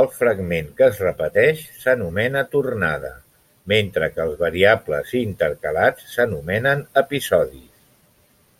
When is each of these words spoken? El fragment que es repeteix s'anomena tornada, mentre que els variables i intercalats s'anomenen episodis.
El 0.00 0.08
fragment 0.16 0.66
que 0.80 0.84
es 0.86 0.98
repeteix 1.04 1.62
s'anomena 1.84 2.42
tornada, 2.56 3.14
mentre 3.74 4.12
que 4.16 4.22
els 4.28 4.38
variables 4.44 5.16
i 5.20 5.24
intercalats 5.30 6.14
s'anomenen 6.18 6.88
episodis. 7.04 7.70